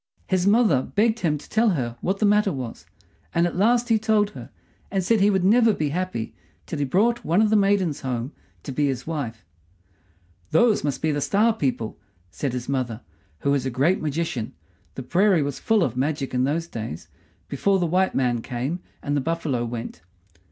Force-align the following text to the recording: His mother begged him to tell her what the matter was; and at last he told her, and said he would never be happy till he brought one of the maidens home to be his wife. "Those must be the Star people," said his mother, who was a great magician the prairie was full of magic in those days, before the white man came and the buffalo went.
His 0.25 0.47
mother 0.47 0.81
begged 0.81 1.19
him 1.19 1.37
to 1.37 1.47
tell 1.47 1.69
her 1.69 1.95
what 2.01 2.17
the 2.17 2.25
matter 2.25 2.51
was; 2.51 2.87
and 3.35 3.45
at 3.45 3.55
last 3.55 3.89
he 3.89 3.99
told 3.99 4.31
her, 4.31 4.49
and 4.89 5.03
said 5.03 5.21
he 5.21 5.29
would 5.29 5.43
never 5.43 5.75
be 5.75 5.89
happy 5.89 6.33
till 6.65 6.79
he 6.79 6.85
brought 6.85 7.23
one 7.23 7.39
of 7.39 7.51
the 7.51 7.55
maidens 7.55 8.01
home 8.01 8.31
to 8.63 8.71
be 8.71 8.87
his 8.87 9.05
wife. 9.05 9.45
"Those 10.49 10.83
must 10.83 11.03
be 11.03 11.11
the 11.11 11.21
Star 11.21 11.53
people," 11.53 11.99
said 12.31 12.53
his 12.53 12.67
mother, 12.67 13.01
who 13.41 13.51
was 13.51 13.63
a 13.63 13.69
great 13.69 14.01
magician 14.01 14.53
the 14.95 15.03
prairie 15.03 15.43
was 15.43 15.59
full 15.59 15.83
of 15.83 15.95
magic 15.95 16.33
in 16.33 16.45
those 16.45 16.65
days, 16.65 17.07
before 17.47 17.77
the 17.77 17.85
white 17.85 18.15
man 18.15 18.41
came 18.41 18.79
and 19.03 19.15
the 19.15 19.21
buffalo 19.21 19.63
went. 19.65 20.01